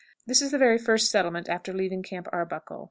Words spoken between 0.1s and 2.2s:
This is the first settlement after leaving